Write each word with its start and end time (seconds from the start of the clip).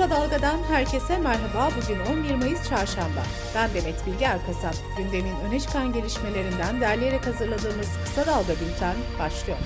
Kısa 0.00 0.10
Dalga'dan 0.10 0.58
herkese 0.62 1.18
merhaba. 1.18 1.68
Bugün 1.76 2.18
11 2.18 2.34
Mayıs 2.34 2.68
Çarşamba. 2.68 3.22
Ben 3.54 3.70
Demet 3.74 4.06
Bilge 4.06 4.24
Erkasap. 4.24 4.74
Gündemin 4.98 5.34
öne 5.48 5.60
çıkan 5.60 5.92
gelişmelerinden 5.92 6.80
derleyerek 6.80 7.26
hazırladığımız 7.26 7.88
Kısa 8.04 8.26
Dalga 8.26 8.52
Bülten 8.52 8.94
başlıyor. 9.18 9.58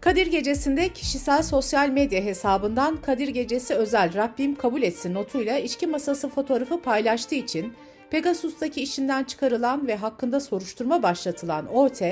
Kadir 0.00 0.26
Gecesi'nde 0.26 0.88
kişisel 0.88 1.42
sosyal 1.42 1.88
medya 1.88 2.22
hesabından 2.22 2.96
Kadir 2.96 3.28
Gecesi 3.28 3.74
özel 3.74 4.14
Rabbim 4.14 4.54
kabul 4.54 4.82
etsin 4.82 5.14
notuyla 5.14 5.58
içki 5.58 5.86
masası 5.86 6.28
fotoğrafı 6.28 6.82
paylaştığı 6.82 7.34
için 7.34 7.74
Pegasus'taki 8.10 8.82
işinden 8.82 9.24
çıkarılan 9.24 9.86
ve 9.86 9.96
hakkında 9.96 10.40
soruşturma 10.40 11.02
başlatılan 11.02 11.74
OT 11.74 12.02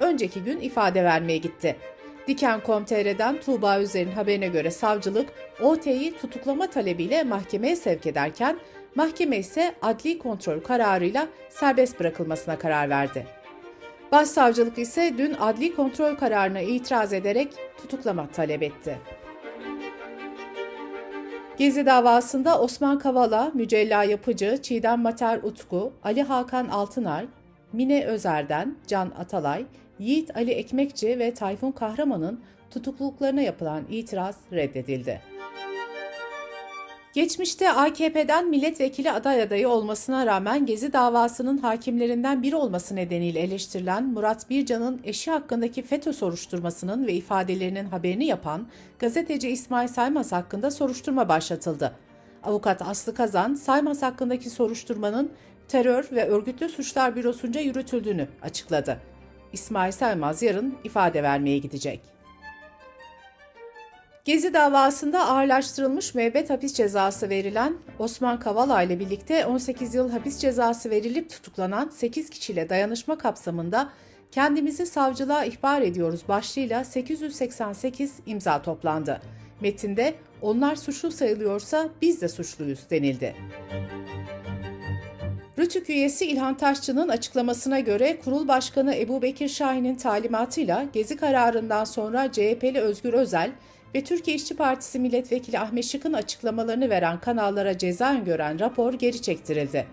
önceki 0.00 0.40
gün 0.40 0.60
ifade 0.60 1.04
vermeye 1.04 1.38
gitti. 1.38 1.76
Diken.com.tr'den 2.26 3.40
Tuğba 3.40 3.80
Üzer'in 3.80 4.12
haberine 4.12 4.48
göre 4.48 4.70
savcılık 4.70 5.28
OT'yi 5.60 6.16
tutuklama 6.16 6.66
talebiyle 6.66 7.22
mahkemeye 7.22 7.76
sevk 7.76 8.06
ederken 8.06 8.58
mahkeme 8.94 9.36
ise 9.36 9.74
adli 9.82 10.18
kontrol 10.18 10.60
kararıyla 10.60 11.28
serbest 11.48 12.00
bırakılmasına 12.00 12.58
karar 12.58 12.90
verdi. 12.90 13.26
Başsavcılık 14.12 14.78
ise 14.78 15.14
dün 15.18 15.34
adli 15.40 15.74
kontrol 15.74 16.14
kararına 16.14 16.60
itiraz 16.60 17.12
ederek 17.12 17.52
tutuklama 17.76 18.26
talep 18.26 18.62
etti. 18.62 18.98
Gezi 21.56 21.86
davasında 21.86 22.60
Osman 22.60 22.98
Kavala, 22.98 23.50
Mücella 23.54 24.04
Yapıcı, 24.04 24.58
Çiğdem 24.62 25.00
Mater 25.00 25.38
Utku, 25.42 25.92
Ali 26.04 26.22
Hakan 26.22 26.68
Altınar, 26.68 27.24
Mine 27.74 28.04
Özer'den 28.04 28.76
Can 28.86 29.12
Atalay, 29.18 29.66
Yiğit 29.98 30.36
Ali 30.36 30.50
Ekmekçi 30.50 31.18
ve 31.18 31.34
Tayfun 31.34 31.72
Kahraman'ın 31.72 32.40
tutukluluklarına 32.70 33.40
yapılan 33.40 33.82
itiraz 33.90 34.36
reddedildi. 34.52 35.20
Geçmişte 37.12 37.72
AKP'den 37.72 38.48
milletvekili 38.48 39.12
aday 39.12 39.42
adayı 39.42 39.68
olmasına 39.68 40.26
rağmen 40.26 40.66
Gezi 40.66 40.92
davasının 40.92 41.58
hakimlerinden 41.58 42.42
biri 42.42 42.56
olması 42.56 42.96
nedeniyle 42.96 43.40
eleştirilen 43.40 44.04
Murat 44.04 44.50
Bircan'ın 44.50 45.00
eşi 45.04 45.30
hakkındaki 45.30 45.82
FETÖ 45.82 46.12
soruşturmasının 46.12 47.06
ve 47.06 47.12
ifadelerinin 47.12 47.84
haberini 47.84 48.26
yapan 48.26 48.66
gazeteci 48.98 49.48
İsmail 49.50 49.88
Saymaz 49.88 50.32
hakkında 50.32 50.70
soruşturma 50.70 51.28
başlatıldı. 51.28 51.92
Avukat 52.42 52.82
Aslı 52.82 53.14
Kazan, 53.14 53.54
Saymaz 53.54 54.02
hakkındaki 54.02 54.50
soruşturmanın 54.50 55.30
terör 55.68 56.08
ve 56.12 56.28
örgütlü 56.28 56.68
suçlar 56.68 57.16
bürosunca 57.16 57.60
yürütüldüğünü 57.60 58.28
açıkladı. 58.42 59.00
İsmail 59.52 59.92
Saymaz 59.92 60.42
yarın 60.42 60.78
ifade 60.84 61.22
vermeye 61.22 61.58
gidecek. 61.58 62.00
Gezi 64.24 64.54
davasında 64.54 65.26
ağırlaştırılmış 65.26 66.14
müebbet 66.14 66.50
hapis 66.50 66.74
cezası 66.74 67.28
verilen 67.28 67.76
Osman 67.98 68.40
Kavala 68.40 68.82
ile 68.82 69.00
birlikte 69.00 69.46
18 69.46 69.94
yıl 69.94 70.10
hapis 70.10 70.38
cezası 70.38 70.90
verilip 70.90 71.30
tutuklanan 71.30 71.88
8 71.88 72.30
kişiyle 72.30 72.68
dayanışma 72.68 73.18
kapsamında 73.18 73.90
kendimizi 74.30 74.86
savcılığa 74.86 75.44
ihbar 75.44 75.82
ediyoruz 75.82 76.20
başlığıyla 76.28 76.84
888 76.84 78.14
imza 78.26 78.62
toplandı. 78.62 79.20
Metinde 79.60 80.14
onlar 80.42 80.76
suçlu 80.76 81.10
sayılıyorsa 81.10 81.88
biz 82.02 82.22
de 82.22 82.28
suçluyuz 82.28 82.90
denildi. 82.90 83.34
Rütük 85.58 85.90
üyesi 85.90 86.26
İlhan 86.26 86.56
Taşçı'nın 86.56 87.08
açıklamasına 87.08 87.80
göre 87.80 88.18
Kurul 88.24 88.48
Başkanı 88.48 88.94
Ebu 88.96 89.22
Bekir 89.22 89.48
Şahin'in 89.48 89.94
talimatıyla 89.94 90.84
Gezi 90.92 91.16
kararından 91.16 91.84
sonra 91.84 92.32
CHP'li 92.32 92.80
Özgür 92.80 93.12
Özel 93.12 93.50
ve 93.94 94.04
Türkiye 94.04 94.36
İşçi 94.36 94.56
Partisi 94.56 94.98
Milletvekili 94.98 95.58
Ahmet 95.58 95.84
Şık'ın 95.84 96.12
açıklamalarını 96.12 96.90
veren 96.90 97.20
kanallara 97.20 97.78
ceza 97.78 98.12
öngören 98.12 98.60
rapor 98.60 98.92
geri 98.92 99.22
çektirildi. 99.22 99.86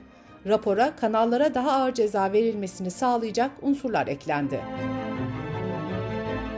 Rapora 0.48 0.96
kanallara 0.96 1.54
daha 1.54 1.72
ağır 1.72 1.94
ceza 1.94 2.34
verilmesini 2.34 2.92
sağlayacak 2.92 3.52
unsurlar 3.62 4.08
eklendi. 4.08 4.60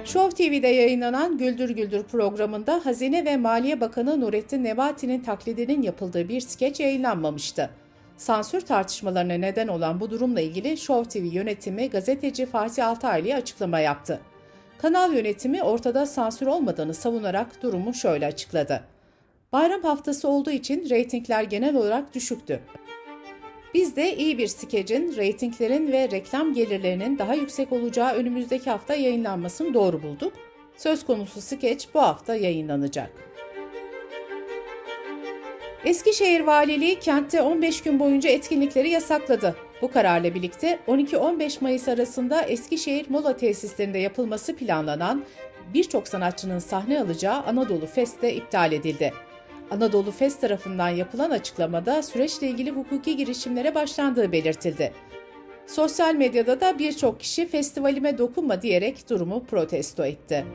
Show 0.05 0.29
TV'de 0.29 0.67
yayınlanan 0.67 1.37
Güldür 1.37 1.69
Güldür 1.69 2.03
programında 2.03 2.81
Hazine 2.83 3.25
ve 3.25 3.37
Maliye 3.37 3.81
Bakanı 3.81 4.21
Nurettin 4.21 4.63
Nebati'nin 4.63 5.19
taklidinin 5.19 5.81
yapıldığı 5.81 6.29
bir 6.29 6.41
skeç 6.41 6.79
yayınlanmamıştı. 6.79 7.82
Sansür 8.17 8.61
tartışmalarına 8.61 9.33
neden 9.33 9.67
olan 9.67 9.99
bu 9.99 10.09
durumla 10.09 10.41
ilgili 10.41 10.77
Show 10.77 11.19
TV 11.19 11.25
yönetimi 11.25 11.89
gazeteci 11.89 12.45
Fatih 12.45 12.87
Altaylı'ya 12.87 13.37
açıklama 13.37 13.79
yaptı. 13.79 14.19
Kanal 14.77 15.13
yönetimi 15.13 15.63
ortada 15.63 16.05
sansür 16.05 16.47
olmadığını 16.47 16.93
savunarak 16.93 17.63
durumu 17.63 17.93
şöyle 17.93 18.25
açıkladı. 18.25 18.83
Bayram 19.53 19.81
haftası 19.81 20.27
olduğu 20.27 20.51
için 20.51 20.89
reytingler 20.89 21.43
genel 21.43 21.75
olarak 21.75 22.15
düşüktü. 22.15 22.59
Biz 23.73 23.95
de 23.95 24.17
iyi 24.17 24.37
bir 24.37 24.47
skecin, 24.47 25.15
reytinglerin 25.15 25.91
ve 25.91 26.11
reklam 26.11 26.53
gelirlerinin 26.53 27.17
daha 27.17 27.33
yüksek 27.33 27.71
olacağı 27.71 28.13
önümüzdeki 28.13 28.69
hafta 28.69 28.95
yayınlanmasını 28.95 29.73
doğru 29.73 30.03
bulduk. 30.03 30.33
Söz 30.77 31.05
konusu 31.05 31.41
skeç 31.41 31.87
bu 31.93 32.01
hafta 32.01 32.35
yayınlanacak. 32.35 33.32
Eskişehir 35.85 36.41
Valiliği 36.41 36.99
kentte 36.99 37.41
15 37.41 37.81
gün 37.81 37.99
boyunca 37.99 38.29
etkinlikleri 38.29 38.89
yasakladı. 38.89 39.55
Bu 39.81 39.91
kararla 39.91 40.35
birlikte 40.35 40.79
12-15 40.87 41.57
Mayıs 41.61 41.87
arasında 41.87 42.41
Eskişehir 42.41 43.09
Mola 43.09 43.37
tesislerinde 43.37 43.97
yapılması 43.97 44.55
planlanan 44.55 45.23
birçok 45.73 46.07
sanatçının 46.07 46.59
sahne 46.59 47.01
alacağı 47.01 47.41
Anadolu 47.43 47.85
Fest 47.85 48.21
de 48.21 48.35
iptal 48.35 48.71
edildi. 48.71 49.13
Anadolu 49.71 50.11
Fest 50.11 50.41
tarafından 50.41 50.89
yapılan 50.89 51.29
açıklamada 51.29 52.03
süreçle 52.03 52.47
ilgili 52.47 52.71
hukuki 52.71 53.17
girişimlere 53.17 53.75
başlandığı 53.75 54.31
belirtildi. 54.31 54.93
Sosyal 55.67 56.15
medyada 56.15 56.61
da 56.61 56.79
birçok 56.79 57.19
kişi 57.19 57.47
festivalime 57.47 58.17
dokunma 58.17 58.61
diyerek 58.61 59.09
durumu 59.09 59.43
protesto 59.43 60.05
etti. 60.05 60.45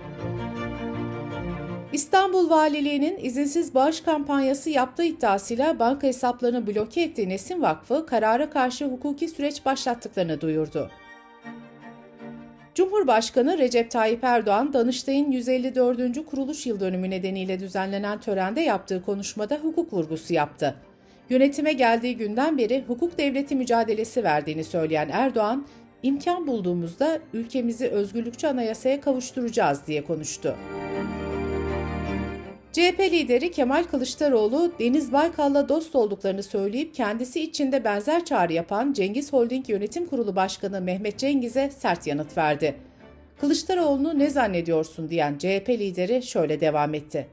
İstanbul 1.98 2.50
Valiliği'nin 2.50 3.18
izinsiz 3.18 3.74
bağış 3.74 4.00
kampanyası 4.00 4.70
yaptığı 4.70 5.04
iddiasıyla 5.04 5.78
banka 5.78 6.06
hesaplarını 6.06 6.66
bloke 6.66 7.02
ettiği 7.02 7.28
Nesin 7.28 7.62
Vakfı 7.62 8.06
karara 8.06 8.50
karşı 8.50 8.84
hukuki 8.84 9.28
süreç 9.28 9.64
başlattıklarını 9.64 10.40
duyurdu. 10.40 10.90
Cumhurbaşkanı 12.74 13.58
Recep 13.58 13.90
Tayyip 13.90 14.24
Erdoğan, 14.24 14.72
Danıştay'ın 14.72 15.30
154. 15.30 16.26
kuruluş 16.26 16.66
yıl 16.66 16.80
dönümü 16.80 17.10
nedeniyle 17.10 17.60
düzenlenen 17.60 18.20
törende 18.20 18.60
yaptığı 18.60 19.02
konuşmada 19.02 19.56
hukuk 19.56 19.92
vurgusu 19.92 20.34
yaptı. 20.34 20.74
Yönetime 21.30 21.72
geldiği 21.72 22.16
günden 22.16 22.58
beri 22.58 22.84
hukuk 22.86 23.18
devleti 23.18 23.56
mücadelesi 23.56 24.24
verdiğini 24.24 24.64
söyleyen 24.64 25.08
Erdoğan, 25.12 25.66
imkan 26.02 26.46
bulduğumuzda 26.46 27.18
ülkemizi 27.32 27.88
özgürlükçü 27.88 28.46
anayasaya 28.46 29.00
kavuşturacağız 29.00 29.86
diye 29.86 30.04
konuştu. 30.04 30.56
CHP 32.72 33.00
lideri 33.00 33.50
Kemal 33.50 33.84
Kılıçdaroğlu, 33.84 34.72
Deniz 34.78 35.12
Baykal'la 35.12 35.68
dost 35.68 35.94
olduklarını 35.94 36.42
söyleyip 36.42 36.94
kendisi 36.94 37.40
içinde 37.40 37.84
benzer 37.84 38.24
çağrı 38.24 38.52
yapan 38.52 38.92
Cengiz 38.92 39.32
Holding 39.32 39.70
Yönetim 39.70 40.06
Kurulu 40.06 40.36
Başkanı 40.36 40.80
Mehmet 40.80 41.18
Cengiz'e 41.18 41.70
sert 41.70 42.06
yanıt 42.06 42.36
verdi. 42.36 42.74
Kılıçdaroğlu'nu 43.40 44.18
ne 44.18 44.30
zannediyorsun 44.30 45.08
diyen 45.08 45.38
CHP 45.38 45.68
lideri 45.68 46.22
şöyle 46.22 46.60
devam 46.60 46.94
etti. 46.94 47.28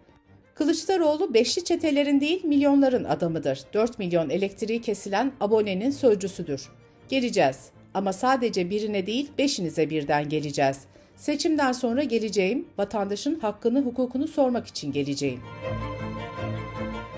Kılıçdaroğlu 0.56 1.34
beşli 1.34 1.64
çetelerin 1.64 2.22
değil 2.22 2.46
milyonların 2.46 3.04
adamıdır. 3.04 3.64
4 3.74 4.00
milyon 4.00 4.30
elektriği 4.30 4.82
kesilen 4.82 5.32
abonenin 5.40 5.92
sözcüsüdür. 5.92 6.70
Geleceğiz 7.10 7.70
ama 7.94 8.14
sadece 8.14 8.70
birine 8.70 9.06
değil 9.06 9.32
beşinize 9.38 9.90
birden 9.90 10.30
geleceğiz. 10.30 10.78
Seçimden 11.16 11.72
sonra 11.72 12.04
geleceğim, 12.04 12.66
vatandaşın 12.78 13.40
hakkını, 13.40 13.82
hukukunu 13.82 14.28
sormak 14.28 14.68
için 14.68 14.92
geleceğim. 14.92 15.42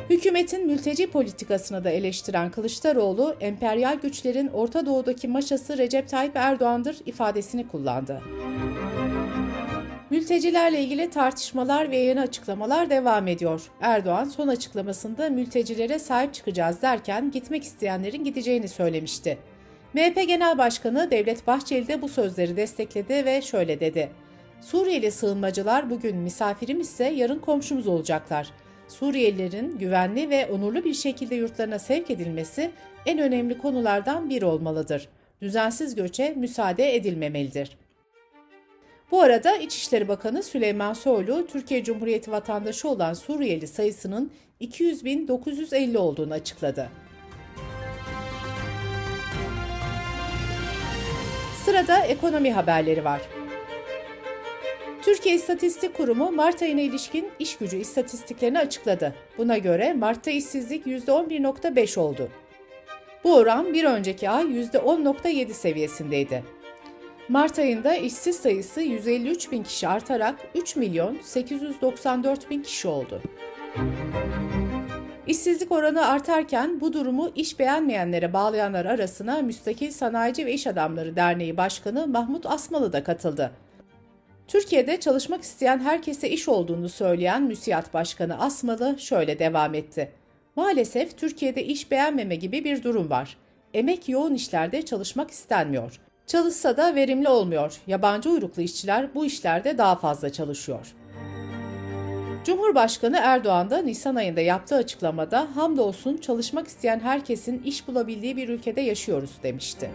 Hükümetin 0.09 0.67
mülteci 0.67 1.11
politikasını 1.11 1.83
da 1.83 1.89
eleştiren 1.89 2.51
Kılıçdaroğlu, 2.51 3.35
emperyal 3.39 3.99
güçlerin 3.99 4.47
Orta 4.47 4.85
Doğu'daki 4.85 5.27
maşası 5.27 5.77
Recep 5.77 6.09
Tayyip 6.09 6.35
Erdoğan'dır 6.35 6.97
ifadesini 7.05 7.67
kullandı. 7.67 8.21
Mültecilerle 10.09 10.81
ilgili 10.81 11.09
tartışmalar 11.09 11.91
ve 11.91 11.97
yeni 11.97 12.21
açıklamalar 12.21 12.89
devam 12.89 13.27
ediyor. 13.27 13.61
Erdoğan 13.81 14.25
son 14.25 14.47
açıklamasında 14.47 15.29
mültecilere 15.29 15.99
sahip 15.99 16.33
çıkacağız 16.33 16.81
derken 16.81 17.31
gitmek 17.31 17.63
isteyenlerin 17.63 18.23
gideceğini 18.23 18.67
söylemişti. 18.67 19.37
MHP 19.97 20.27
Genel 20.27 20.57
Başkanı 20.57 21.11
Devlet 21.11 21.47
Bahçeli 21.47 21.87
de 21.87 22.01
bu 22.01 22.09
sözleri 22.09 22.57
destekledi 22.57 23.25
ve 23.25 23.41
şöyle 23.41 23.79
dedi. 23.79 24.09
Suriyeli 24.61 25.11
sığınmacılar 25.11 25.89
bugün 25.89 26.17
misafirimizse 26.17 27.03
yarın 27.03 27.39
komşumuz 27.39 27.87
olacaklar. 27.87 28.49
Suriyelilerin 28.87 29.77
güvenli 29.77 30.29
ve 30.29 30.45
onurlu 30.45 30.83
bir 30.83 30.93
şekilde 30.93 31.35
yurtlarına 31.35 31.79
sevk 31.79 32.11
edilmesi 32.11 32.71
en 33.05 33.19
önemli 33.19 33.57
konulardan 33.57 34.29
biri 34.29 34.45
olmalıdır. 34.45 35.09
Düzensiz 35.41 35.95
göçe 35.95 36.33
müsaade 36.35 36.95
edilmemelidir. 36.95 37.77
Bu 39.11 39.21
arada 39.21 39.57
İçişleri 39.57 40.07
Bakanı 40.07 40.43
Süleyman 40.43 40.93
Soylu, 40.93 41.47
Türkiye 41.47 41.83
Cumhuriyeti 41.83 42.31
vatandaşı 42.31 42.89
olan 42.89 43.13
Suriyeli 43.13 43.67
sayısının 43.67 44.31
200.950 44.61 45.97
olduğunu 45.97 46.33
açıkladı. 46.33 46.89
Sırada 51.67 51.99
ekonomi 51.99 52.53
haberleri 52.53 53.05
var. 53.05 53.21
Türkiye 55.01 55.35
İstatistik 55.35 55.93
Kurumu 55.97 56.31
Mart 56.31 56.61
ayına 56.61 56.81
ilişkin 56.81 57.29
iş 57.39 57.57
gücü 57.57 57.77
istatistiklerini 57.77 58.59
açıkladı. 58.59 59.15
Buna 59.37 59.57
göre 59.57 59.93
Mart'ta 59.93 60.31
işsizlik 60.31 60.85
%11.5 60.85 61.99
oldu. 61.99 62.29
Bu 63.23 63.35
oran 63.35 63.73
bir 63.73 63.83
önceki 63.83 64.29
ay 64.29 64.45
%10.7 64.45 65.53
seviyesindeydi. 65.53 66.43
Mart 67.29 67.59
ayında 67.59 67.95
işsiz 67.95 68.35
sayısı 68.35 68.81
153 68.81 69.51
bin 69.51 69.63
kişi 69.63 69.87
artarak 69.87 70.35
3 70.55 70.75
milyon 70.75 71.17
894 71.21 72.49
bin 72.49 72.61
kişi 72.61 72.87
oldu. 72.87 73.21
İşsizlik 75.27 75.71
oranı 75.71 76.07
artarken 76.07 76.81
bu 76.81 76.93
durumu 76.93 77.31
iş 77.35 77.59
beğenmeyenlere 77.59 78.33
bağlayanlar 78.33 78.85
arasına 78.85 79.41
Müstakil 79.41 79.91
Sanayici 79.91 80.45
ve 80.45 80.53
İş 80.53 80.67
Adamları 80.67 81.15
Derneği 81.15 81.57
Başkanı 81.57 82.07
Mahmut 82.07 82.45
Asmalı 82.45 82.93
da 82.93 83.03
katıldı. 83.03 83.51
Türkiye'de 84.47 84.99
çalışmak 84.99 85.43
isteyen 85.43 85.79
herkese 85.79 86.29
iş 86.29 86.47
olduğunu 86.47 86.89
söyleyen 86.89 87.43
MÜSİAD 87.43 87.93
Başkanı 87.93 88.39
Asmalı 88.39 88.95
şöyle 88.99 89.39
devam 89.39 89.73
etti. 89.73 90.11
Maalesef 90.55 91.17
Türkiye'de 91.17 91.65
iş 91.65 91.91
beğenmeme 91.91 92.35
gibi 92.35 92.63
bir 92.63 92.83
durum 92.83 93.09
var. 93.09 93.37
Emek 93.73 94.09
yoğun 94.09 94.33
işlerde 94.33 94.85
çalışmak 94.85 95.31
istenmiyor. 95.31 95.99
Çalışsa 96.27 96.77
da 96.77 96.95
verimli 96.95 97.29
olmuyor. 97.29 97.81
Yabancı 97.87 98.29
uyruklu 98.29 98.61
işçiler 98.61 99.15
bu 99.15 99.25
işlerde 99.25 99.77
daha 99.77 99.95
fazla 99.95 100.31
çalışıyor. 100.31 100.95
Cumhurbaşkanı 102.47 103.19
Erdoğan 103.23 103.69
da 103.69 103.81
Nisan 103.81 104.15
ayında 104.15 104.41
yaptığı 104.41 104.75
açıklamada 104.75 105.47
hamdolsun 105.55 106.17
çalışmak 106.17 106.67
isteyen 106.67 106.99
herkesin 106.99 107.61
iş 107.63 107.87
bulabildiği 107.87 108.37
bir 108.37 108.49
ülkede 108.49 108.81
yaşıyoruz 108.81 109.31
demişti. 109.43 109.89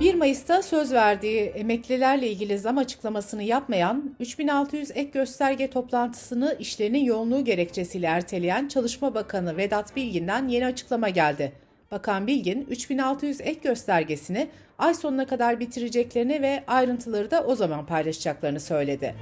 1 0.00 0.14
Mayıs'ta 0.14 0.62
söz 0.62 0.92
verdiği 0.92 1.40
emeklilerle 1.40 2.30
ilgili 2.30 2.58
zam 2.58 2.78
açıklamasını 2.78 3.42
yapmayan, 3.42 4.14
3600 4.20 4.90
ek 4.90 5.10
gösterge 5.12 5.70
toplantısını 5.70 6.56
işlerinin 6.58 7.04
yoğunluğu 7.04 7.44
gerekçesiyle 7.44 8.06
erteleyen 8.06 8.68
Çalışma 8.68 9.14
Bakanı 9.14 9.56
Vedat 9.56 9.96
Bilgin'den 9.96 10.48
yeni 10.48 10.66
açıklama 10.66 11.08
geldi. 11.08 11.52
Bakan 11.90 12.26
Bilgin, 12.26 12.66
3600 12.70 13.40
ek 13.40 13.60
göstergesini 13.62 14.48
ay 14.78 14.94
sonuna 14.94 15.26
kadar 15.26 15.60
bitireceklerini 15.60 16.42
ve 16.42 16.64
ayrıntıları 16.66 17.30
da 17.30 17.44
o 17.44 17.54
zaman 17.54 17.86
paylaşacaklarını 17.86 18.60
söyledi. 18.60 19.14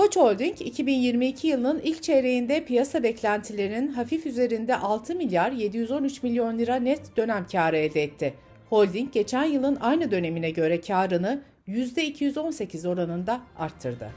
Koç 0.00 0.16
Holding 0.16 0.60
2022 0.60 1.48
yılının 1.48 1.80
ilk 1.84 2.02
çeyreğinde 2.02 2.64
piyasa 2.64 3.02
beklentilerinin 3.02 3.88
hafif 3.88 4.26
üzerinde 4.26 4.76
6 4.76 5.14
milyar 5.14 5.52
713 5.52 6.22
milyon 6.22 6.58
lira 6.58 6.76
net 6.76 7.16
dönem 7.16 7.46
karı 7.52 7.76
elde 7.76 8.02
etti. 8.02 8.34
Holding 8.70 9.12
geçen 9.12 9.44
yılın 9.44 9.78
aynı 9.80 10.10
dönemine 10.10 10.50
göre 10.50 10.80
karını 10.80 11.42
%218 11.68 12.88
oranında 12.88 13.40
arttırdı. 13.58 14.10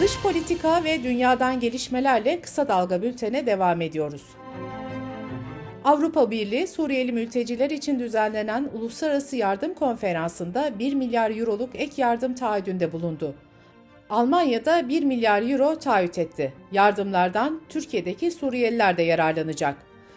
Dış 0.00 0.22
politika 0.22 0.84
ve 0.84 1.02
dünyadan 1.02 1.60
gelişmelerle 1.60 2.40
kısa 2.40 2.68
dalga 2.68 3.02
bültene 3.02 3.46
devam 3.46 3.80
ediyoruz. 3.80 4.24
Avrupa 5.84 6.30
Birliği 6.30 6.66
Suriyeli 6.66 7.12
mülteciler 7.12 7.70
için 7.70 7.98
düzenlenen 7.98 8.68
Uluslararası 8.74 9.36
Yardım 9.36 9.74
Konferansı'nda 9.74 10.78
1 10.78 10.94
milyar 10.94 11.30
euroluk 11.30 11.70
ek 11.74 12.02
yardım 12.02 12.34
taahhüdünde 12.34 12.92
bulundu. 12.92 13.34
Almanya'da 14.10 14.88
1 14.88 15.02
milyar 15.02 15.50
euro 15.50 15.78
taahhüt 15.78 16.18
etti. 16.18 16.52
Yardımlardan 16.72 17.60
Türkiye'deki 17.68 18.30
Suriyeliler 18.30 18.96
de 18.96 19.02
yararlanacak. 19.02 19.76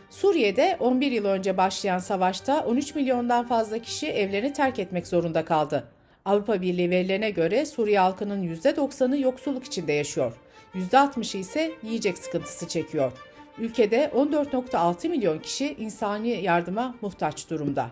Suriye'de 0.10 0.78
11 0.80 1.12
yıl 1.12 1.26
önce 1.26 1.58
başlayan 1.58 2.00
savaşta 2.00 2.66
13 2.66 2.96
milyondan 2.96 3.48
fazla 3.48 3.80
kişi 3.80 4.08
evlerini 4.08 4.54
terk 4.54 4.80
etmek 4.80 5.08
zorunda 5.08 5.46
kaldı. 5.46 5.88
Avrupa 6.26 6.62
Birliği 6.62 6.90
verilerine 6.90 7.30
göre 7.30 7.66
Suriye 7.66 8.00
halkının 8.00 8.44
%90'ı 8.56 9.20
yoksulluk 9.20 9.64
içinde 9.64 9.94
yaşıyor. 9.94 10.34
%60'ı 10.76 11.40
ise 11.40 11.72
yiyecek 11.84 12.18
sıkıntısı 12.18 12.68
çekiyor. 12.68 13.12
Ülkede 13.60 14.12
14.6 14.16 15.10
milyon 15.10 15.40
kişi 15.40 15.74
insani 15.74 16.30
yardıma 16.30 16.96
muhtaç 17.02 17.50
durumda. 17.50 17.90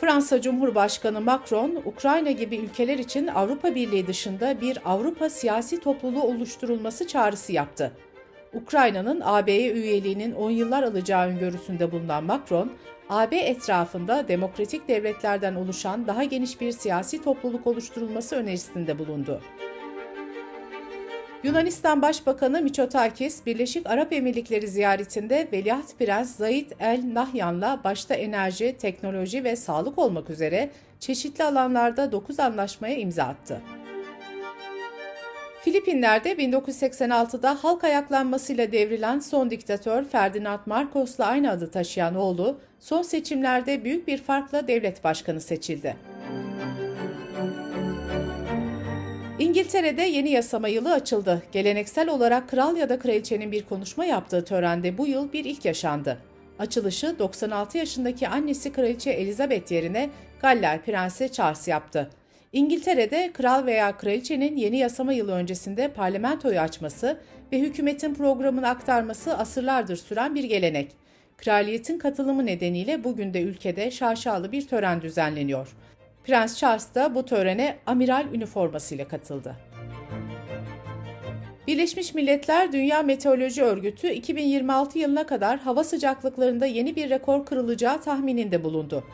Fransa 0.00 0.40
Cumhurbaşkanı 0.40 1.20
Macron, 1.20 1.82
Ukrayna 1.84 2.30
gibi 2.30 2.56
ülkeler 2.56 2.98
için 2.98 3.26
Avrupa 3.26 3.74
Birliği 3.74 4.06
dışında 4.06 4.60
bir 4.60 4.78
Avrupa 4.84 5.30
siyasi 5.30 5.80
topluluğu 5.80 6.22
oluşturulması 6.22 7.06
çağrısı 7.06 7.52
yaptı. 7.52 7.92
Ukrayna'nın 8.54 9.20
AB'ye 9.24 9.72
üyeliğinin 9.72 10.32
10 10.32 10.50
yıllar 10.50 10.82
alacağı 10.82 11.28
öngörüsünde 11.28 11.92
bulunan 11.92 12.24
Macron, 12.24 12.72
AB 13.08 13.38
etrafında 13.38 14.28
demokratik 14.28 14.88
devletlerden 14.88 15.54
oluşan 15.54 16.06
daha 16.06 16.24
geniş 16.24 16.60
bir 16.60 16.72
siyasi 16.72 17.22
topluluk 17.22 17.66
oluşturulması 17.66 18.36
önerisinde 18.36 18.98
bulundu. 18.98 19.40
Yunanistan 21.44 22.02
Başbakanı 22.02 22.62
Miçotakis, 22.62 23.46
Birleşik 23.46 23.86
Arap 23.86 24.12
Emirlikleri 24.12 24.68
ziyaretinde 24.68 25.48
Veliaht 25.52 25.98
Prens 25.98 26.36
Zayed 26.36 26.70
El 26.80 27.02
Nahyan'la 27.14 27.80
başta 27.84 28.14
enerji, 28.14 28.76
teknoloji 28.78 29.44
ve 29.44 29.56
sağlık 29.56 29.98
olmak 29.98 30.30
üzere 30.30 30.70
çeşitli 31.00 31.44
alanlarda 31.44 32.12
9 32.12 32.40
anlaşmaya 32.40 32.96
imza 32.96 33.24
attı. 33.24 33.60
Filipinler'de 35.62 36.32
1986'da 36.32 37.64
halk 37.64 37.84
ayaklanmasıyla 37.84 38.72
devrilen 38.72 39.18
son 39.18 39.50
diktatör 39.50 40.04
Ferdinand 40.04 40.60
Marcos'la 40.66 41.26
aynı 41.26 41.50
adı 41.50 41.70
taşıyan 41.70 42.14
oğlu, 42.14 42.60
son 42.80 43.02
seçimlerde 43.02 43.84
büyük 43.84 44.08
bir 44.08 44.18
farkla 44.18 44.68
devlet 44.68 45.04
başkanı 45.04 45.40
seçildi. 45.40 45.96
İngiltere'de 49.60 50.02
yeni 50.02 50.30
yasama 50.30 50.68
yılı 50.68 50.92
açıldı. 50.92 51.42
Geleneksel 51.52 52.08
olarak 52.08 52.48
kral 52.48 52.76
ya 52.76 52.88
da 52.88 52.98
kraliçenin 52.98 53.52
bir 53.52 53.62
konuşma 53.62 54.04
yaptığı 54.04 54.44
törende 54.44 54.98
bu 54.98 55.06
yıl 55.06 55.32
bir 55.32 55.44
ilk 55.44 55.64
yaşandı. 55.64 56.18
Açılışı 56.58 57.18
96 57.18 57.78
yaşındaki 57.78 58.28
annesi 58.28 58.72
Kraliçe 58.72 59.10
Elizabeth 59.10 59.72
yerine 59.72 60.10
Galler 60.42 60.82
Prensi 60.82 61.32
Charles 61.32 61.68
yaptı. 61.68 62.10
İngiltere'de 62.52 63.30
kral 63.32 63.66
veya 63.66 63.96
kraliçenin 63.96 64.56
yeni 64.56 64.76
yasama 64.76 65.12
yılı 65.12 65.32
öncesinde 65.32 65.88
parlamentoyu 65.88 66.60
açması 66.60 67.20
ve 67.52 67.58
hükümetin 67.58 68.14
programını 68.14 68.68
aktarması 68.68 69.38
asırlardır 69.38 69.96
süren 69.96 70.34
bir 70.34 70.44
gelenek. 70.44 70.92
Kraliyetin 71.36 71.98
katılımı 71.98 72.46
nedeniyle 72.46 73.04
bugün 73.04 73.34
de 73.34 73.42
ülkede 73.42 73.90
şaşalı 73.90 74.52
bir 74.52 74.68
tören 74.68 75.02
düzenleniyor. 75.02 75.68
Prens 76.30 76.58
Charles 76.58 76.94
da 76.94 77.14
bu 77.14 77.24
törene 77.24 77.76
amiral 77.86 78.26
üniformasıyla 78.34 79.08
katıldı. 79.08 79.56
Birleşmiş 81.66 82.14
Milletler 82.14 82.72
Dünya 82.72 83.02
Meteoroloji 83.02 83.62
Örgütü 83.62 84.10
2026 84.10 84.98
yılına 84.98 85.26
kadar 85.26 85.58
hava 85.58 85.84
sıcaklıklarında 85.84 86.66
yeni 86.66 86.96
bir 86.96 87.10
rekor 87.10 87.46
kırılacağı 87.46 88.00
tahmininde 88.00 88.64
bulundu. 88.64 89.04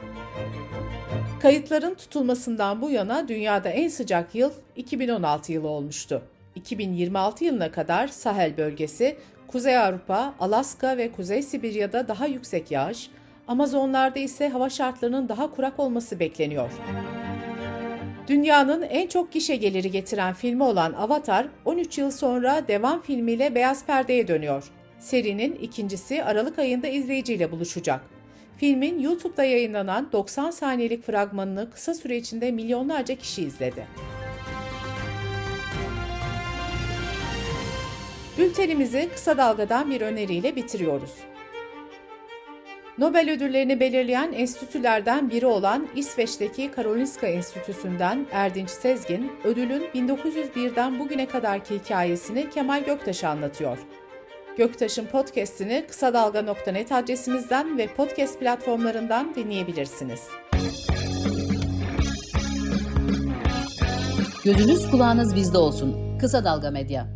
Kayıtların 1.41 1.95
tutulmasından 1.95 2.83
bu 2.83 2.91
yana 2.91 3.29
dünyada 3.29 3.69
en 3.69 3.89
sıcak 3.89 4.35
yıl 4.35 4.51
2016 4.77 5.53
yılı 5.53 5.69
olmuştu. 5.69 6.23
2026 6.55 7.45
yılına 7.45 7.71
kadar 7.71 8.09
Sahel 8.09 8.57
bölgesi, 8.57 9.17
Kuzey 9.49 9.79
Avrupa, 9.79 10.35
Alaska 10.41 10.97
ve 10.97 11.13
Kuzey 11.13 11.43
Sibirya'da 11.43 12.09
daha 12.09 12.27
yüksek 12.27 12.71
yağış, 12.71 13.11
Amazonlarda 13.49 14.19
ise 14.19 14.49
hava 14.49 14.71
şartlarının 14.71 15.29
daha 15.29 15.51
kurak 15.51 15.81
olması 15.81 16.21
bekleniyor. 16.21 16.71
Dünyanın 18.29 18.83
en 18.83 19.07
çok 19.07 19.33
gişe 19.33 19.57
geliri 19.57 19.91
getiren 19.91 20.35
filmi 20.35 20.63
olan 20.63 20.93
Avatar, 20.93 21.47
13 21.65 21.99
yıl 21.99 22.11
sonra 22.11 22.69
devam 22.69 23.03
filmiyle 23.03 23.55
beyaz 23.55 23.87
perdeye 23.87 24.29
dönüyor. 24.29 24.65
Serinin 24.99 25.55
ikincisi 25.55 26.25
Aralık 26.25 26.59
ayında 26.59 26.87
izleyiciyle 26.87 27.53
buluşacak. 27.53 28.01
Filmin 28.57 29.01
YouTube'da 29.01 29.45
yayınlanan 29.45 30.13
90 30.13 30.51
saniyelik 30.51 31.07
fragmanını 31.07 31.71
kısa 31.71 31.95
süre 31.95 32.17
içinde 32.17 32.51
milyonlarca 32.51 33.15
kişi 33.15 33.43
izledi. 33.43 33.87
Bültenimizi 38.39 39.09
kısa 39.15 39.39
dalgadan 39.39 39.91
bir 39.91 40.01
öneriyle 40.01 40.57
bitiriyoruz. 40.57 41.13
Nobel 42.99 43.31
ödüllerini 43.31 43.81
belirleyen 43.81 44.33
enstitülerden 44.33 45.31
biri 45.31 45.47
olan 45.47 45.89
İsveç'teki 45.97 46.71
Karolinska 46.71 47.27
Enstitüsü'nden 47.27 48.27
Erdinç 48.33 48.71
Sezgin, 48.71 49.33
ödülün 49.45 49.83
1901'den 49.95 50.99
bugüne 50.99 51.27
kadarki 51.29 51.75
hikayesini 51.75 52.51
Kemal 52.51 52.85
Göktaş 52.85 53.25
anlatıyor. 53.25 53.79
Göktaş'ın 54.59 55.07
podcast'ini 55.07 55.85
kısa 55.89 56.15
dalga.net 56.15 56.93
adresimizden 56.93 57.79
ve 57.79 57.87
podcast 57.87 58.41
platformlarından 58.41 59.35
dinleyebilirsiniz. 59.35 60.23
Gözünüz 64.45 64.91
kulağınız 64.91 65.37
bizde 65.37 65.59
olsun. 65.59 66.19
Kısa 66.19 66.45
Dalga 66.45 66.71
Medya. 66.71 67.16